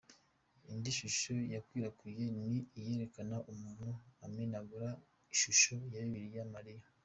Indi 0.71 0.91
shusho 0.99 1.33
yakwirakwije 1.53 2.25
ni 2.47 2.57
iyerekana 2.79 3.35
umuntu 3.51 3.87
amenagura 4.25 4.87
ishusho 5.33 5.73
ya 5.93 6.03
Bikira 6.09 6.43
Mariya. 6.55 6.85